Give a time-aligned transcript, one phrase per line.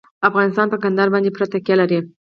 [0.29, 1.99] افغانستان په کندهار باندې پوره تکیه لري.